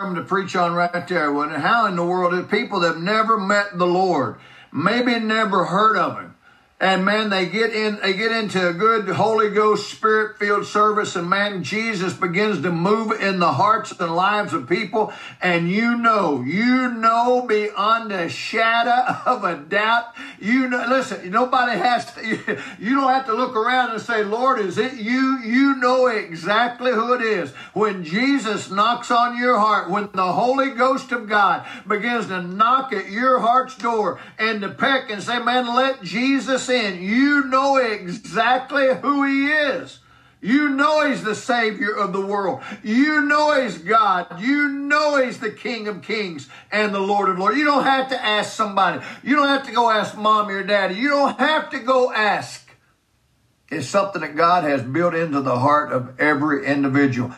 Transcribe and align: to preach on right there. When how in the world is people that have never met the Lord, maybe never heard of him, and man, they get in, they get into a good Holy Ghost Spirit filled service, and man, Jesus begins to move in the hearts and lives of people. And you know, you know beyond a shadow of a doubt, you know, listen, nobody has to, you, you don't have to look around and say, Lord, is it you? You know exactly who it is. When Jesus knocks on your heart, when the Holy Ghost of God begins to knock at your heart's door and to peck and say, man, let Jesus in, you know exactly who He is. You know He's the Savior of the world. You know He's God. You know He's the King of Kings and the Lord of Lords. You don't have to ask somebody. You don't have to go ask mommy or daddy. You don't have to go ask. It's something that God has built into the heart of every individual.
to 0.00 0.22
preach 0.22 0.56
on 0.56 0.72
right 0.72 1.06
there. 1.08 1.30
When 1.30 1.50
how 1.50 1.86
in 1.86 1.96
the 1.96 2.04
world 2.04 2.32
is 2.32 2.46
people 2.46 2.80
that 2.80 2.94
have 2.94 3.02
never 3.02 3.38
met 3.38 3.76
the 3.76 3.86
Lord, 3.86 4.36
maybe 4.72 5.18
never 5.18 5.66
heard 5.66 5.96
of 5.96 6.18
him, 6.18 6.34
and 6.82 7.04
man, 7.04 7.28
they 7.28 7.44
get 7.44 7.74
in, 7.74 7.98
they 8.00 8.14
get 8.14 8.32
into 8.32 8.66
a 8.66 8.72
good 8.72 9.06
Holy 9.06 9.50
Ghost 9.50 9.90
Spirit 9.90 10.38
filled 10.38 10.64
service, 10.64 11.14
and 11.14 11.28
man, 11.28 11.62
Jesus 11.62 12.14
begins 12.14 12.62
to 12.62 12.72
move 12.72 13.12
in 13.20 13.38
the 13.38 13.52
hearts 13.52 13.92
and 14.00 14.16
lives 14.16 14.54
of 14.54 14.66
people. 14.66 15.12
And 15.42 15.70
you 15.70 15.98
know, 15.98 16.40
you 16.40 16.90
know 16.90 17.44
beyond 17.46 18.12
a 18.12 18.30
shadow 18.30 19.18
of 19.26 19.44
a 19.44 19.58
doubt, 19.58 20.14
you 20.40 20.68
know, 20.68 20.84
listen, 20.88 21.30
nobody 21.30 21.78
has 21.78 22.12
to, 22.14 22.26
you, 22.26 22.38
you 22.78 22.94
don't 22.94 23.12
have 23.12 23.26
to 23.26 23.34
look 23.34 23.54
around 23.54 23.90
and 23.92 24.00
say, 24.00 24.24
Lord, 24.24 24.58
is 24.58 24.78
it 24.78 24.94
you? 24.94 25.38
You 25.38 25.76
know 25.76 26.06
exactly 26.06 26.92
who 26.92 27.12
it 27.14 27.22
is. 27.22 27.50
When 27.74 28.04
Jesus 28.04 28.70
knocks 28.70 29.10
on 29.10 29.38
your 29.38 29.58
heart, 29.58 29.90
when 29.90 30.08
the 30.12 30.32
Holy 30.32 30.70
Ghost 30.70 31.12
of 31.12 31.28
God 31.28 31.66
begins 31.86 32.26
to 32.28 32.42
knock 32.42 32.92
at 32.92 33.10
your 33.10 33.40
heart's 33.40 33.76
door 33.76 34.18
and 34.38 34.60
to 34.62 34.70
peck 34.70 35.10
and 35.10 35.22
say, 35.22 35.38
man, 35.38 35.74
let 35.74 36.02
Jesus 36.02 36.68
in, 36.68 37.02
you 37.02 37.44
know 37.44 37.76
exactly 37.76 38.94
who 38.96 39.24
He 39.24 39.48
is. 39.48 39.98
You 40.40 40.70
know 40.70 41.08
He's 41.08 41.22
the 41.22 41.34
Savior 41.34 41.92
of 41.94 42.12
the 42.12 42.24
world. 42.24 42.62
You 42.82 43.22
know 43.22 43.60
He's 43.60 43.78
God. 43.78 44.40
You 44.40 44.68
know 44.68 45.22
He's 45.22 45.38
the 45.38 45.50
King 45.50 45.86
of 45.88 46.02
Kings 46.02 46.48
and 46.72 46.94
the 46.94 47.00
Lord 47.00 47.28
of 47.28 47.38
Lords. 47.38 47.58
You 47.58 47.64
don't 47.64 47.84
have 47.84 48.08
to 48.08 48.24
ask 48.24 48.52
somebody. 48.52 49.04
You 49.22 49.36
don't 49.36 49.48
have 49.48 49.66
to 49.66 49.72
go 49.72 49.90
ask 49.90 50.16
mommy 50.16 50.54
or 50.54 50.62
daddy. 50.62 50.94
You 50.94 51.10
don't 51.10 51.38
have 51.38 51.70
to 51.70 51.78
go 51.78 52.12
ask. 52.12 52.66
It's 53.68 53.86
something 53.86 54.22
that 54.22 54.34
God 54.34 54.64
has 54.64 54.82
built 54.82 55.14
into 55.14 55.42
the 55.42 55.58
heart 55.58 55.92
of 55.92 56.18
every 56.18 56.66
individual. 56.66 57.28